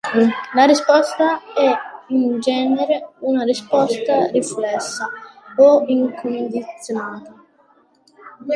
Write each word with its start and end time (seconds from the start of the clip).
La 0.55 0.65
risposta 0.65 1.41
è 1.53 1.71
in 2.07 2.39
genere 2.39 3.09
una 3.19 3.43
risposta 3.43 4.31
riflessa 4.31 5.07
o 5.57 5.83
incondizionata. 5.85 7.35